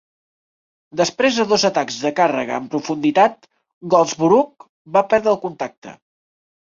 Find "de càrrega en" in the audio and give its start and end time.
2.05-2.65